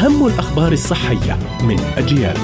أهم 0.00 0.26
الأخبار 0.26 0.72
الصحية 0.72 1.38
من 1.62 1.80
أجيال. 1.80 2.36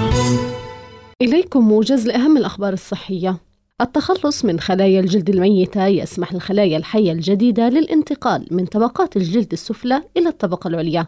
إليكم 1.23 1.69
موجز 1.69 2.07
لأهم 2.07 2.37
الأخبار 2.37 2.73
الصحية. 2.73 3.37
التخلص 3.81 4.45
من 4.45 4.61
خلايا 4.61 5.01
الجلد 5.01 5.31
الميتة 5.31 5.87
يسمح 5.87 6.33
للخلايا 6.33 6.77
الحية 6.77 7.13
الجديدة 7.13 7.69
للانتقال 7.69 8.47
من 8.51 8.67
طبقات 8.67 9.17
الجلد 9.17 9.53
السفلى 9.53 10.03
إلى 10.17 10.29
الطبقة 10.29 10.69
العليا. 10.69 11.07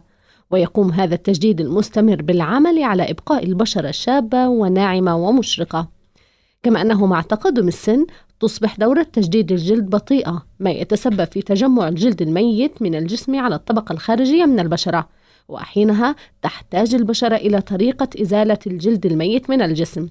ويقوم 0.51 0.93
هذا 0.93 1.15
التجديد 1.15 1.61
المستمر 1.61 2.23
بالعمل 2.23 2.83
على 2.83 3.11
إبقاء 3.11 3.45
البشرة 3.45 3.91
شابة 3.91 4.49
وناعمة 4.49 5.17
ومشرقة. 5.17 5.89
كما 6.63 6.83
أنه 6.83 7.07
مع 7.07 7.21
تقدم 7.21 7.69
السن 7.69 8.07
تصبح 8.41 8.77
دورة 8.77 9.03
تجديد 9.03 9.53
الجلد 9.53 9.91
بطيئة 9.91 10.47
ما 10.61 10.71
يتسبب 10.71 11.25
في 11.25 11.43
تجمع 11.43 11.89
الجلد 11.89 12.23
الميت 12.23 12.83
من 12.83 12.95
الجسم 12.95 13.37
على 13.37 13.55
الطبقة 13.55 13.93
الخارجية 13.93 14.45
من 14.45 14.61
البشرة. 14.61 15.18
وحينها 15.49 16.17
تحتاج 16.43 16.95
البشرة 16.95 17.37
إلى 17.37 17.61
طريقة 17.61 18.09
إزالة 18.23 18.59
الجلد 18.67 19.07
الميت 19.07 19.51
من 19.51 19.63
الجسم. 19.63 20.09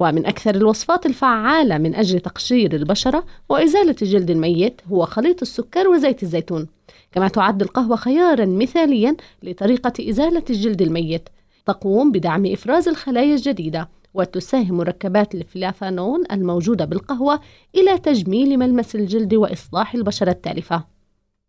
ومن 0.00 0.26
أكثر 0.26 0.54
الوصفات 0.54 1.06
الفعالة 1.06 1.78
من 1.78 1.94
أجل 1.94 2.20
تقشير 2.20 2.74
البشرة 2.74 3.24
وإزالة 3.48 3.96
الجلد 4.02 4.30
الميت 4.30 4.80
هو 4.92 5.06
خليط 5.06 5.42
السكر 5.42 5.88
وزيت 5.88 6.22
الزيتون. 6.22 6.66
كما 7.12 7.28
تعد 7.28 7.62
القهوة 7.62 7.96
خيارا 7.96 8.46
مثاليا 8.46 9.16
لطريقة 9.42 9.92
إزالة 10.10 10.44
الجلد 10.50 10.82
الميت. 10.82 11.28
تقوم 11.66 12.12
بدعم 12.12 12.46
إفراز 12.46 12.88
الخلايا 12.88 13.34
الجديدة 13.34 13.88
وتساهم 14.14 14.76
مركبات 14.76 15.34
الفلافانون 15.34 16.24
الموجودة 16.32 16.84
بالقهوة 16.84 17.40
إلى 17.74 17.98
تجميل 17.98 18.58
ملمس 18.58 18.94
الجلد 18.94 19.34
وإصلاح 19.34 19.94
البشرة 19.94 20.30
التالفة. 20.30 20.97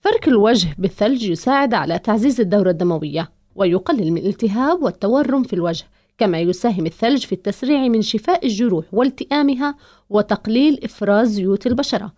فرك 0.02 0.28
الوجه 0.28 0.76
بالثلج 0.78 1.24
يساعد 1.24 1.74
على 1.74 2.00
تعزيز 2.00 2.42
الدورة 2.42 2.70
الدموية 2.70 3.32
ويقلل 3.56 4.12
من 4.12 4.18
الالتهاب 4.18 4.84
والتورم 4.84 5.44
في 5.44 5.54
الوجه 5.54 5.86
كما 6.18 6.40
يساهم 6.40 6.86
الثلج 6.86 7.26
في 7.26 7.32
التسريع 7.32 7.88
من 7.88 8.02
شفاء 8.02 8.46
الجروح 8.46 8.86
والتئامها 8.92 9.76
وتقليل 10.10 10.80
إفراز 10.84 11.28
زيوت 11.28 11.68
البشرة. 11.68 12.14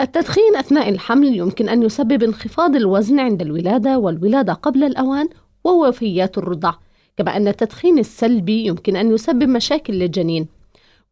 التدخين 0.00 0.56
أثناء 0.56 0.88
الحمل 0.88 1.36
يمكن 1.36 1.68
أن 1.68 1.82
يسبب 1.82 2.22
انخفاض 2.22 2.76
الوزن 2.76 3.20
عند 3.20 3.42
الولادة 3.42 3.98
والولادة 3.98 4.52
قبل 4.52 4.84
الأوان 4.84 5.28
ووفيات 5.64 6.38
الرضع 6.38 6.72
كما 7.16 7.36
أن 7.36 7.48
التدخين 7.48 7.98
السلبي 7.98 8.66
يمكن 8.66 8.96
أن 8.96 9.14
يسبب 9.14 9.48
مشاكل 9.48 9.92
للجنين. 9.92 10.59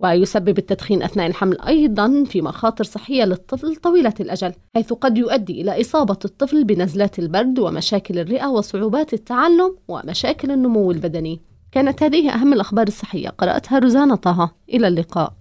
ويسبب 0.02 0.58
التدخين 0.58 1.02
أثناء 1.02 1.26
الحمل 1.26 1.60
أيضا 1.60 2.24
في 2.24 2.42
مخاطر 2.42 2.84
صحية 2.84 3.24
للطفل 3.24 3.76
طويلة 3.76 4.14
الأجل 4.20 4.52
حيث 4.74 4.92
قد 4.92 5.18
يؤدي 5.18 5.60
إلى 5.60 5.80
إصابة 5.80 6.18
الطفل 6.24 6.64
بنزلات 6.64 7.18
البرد 7.18 7.58
ومشاكل 7.58 8.18
الرئة 8.18 8.46
وصعوبات 8.46 9.12
التعلم 9.12 9.76
ومشاكل 9.88 10.50
النمو 10.50 10.90
البدني. 10.90 11.40
كانت 11.72 12.02
هذه 12.02 12.30
أهم 12.30 12.52
الأخبار 12.52 12.86
الصحية. 12.86 13.28
قرأتها 13.28 13.78
روزانا 13.78 14.14
طه. 14.14 14.50
إلى 14.68 14.88
اللقاء. 14.88 15.32